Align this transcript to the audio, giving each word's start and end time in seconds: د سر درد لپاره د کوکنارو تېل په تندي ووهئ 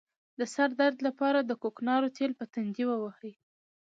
د 0.39 0.41
سر 0.53 0.69
درد 0.79 0.97
لپاره 1.07 1.39
د 1.43 1.51
کوکنارو 1.63 2.13
تېل 2.17 2.31
په 2.39 2.45
تندي 2.53 2.83
ووهئ 2.87 3.33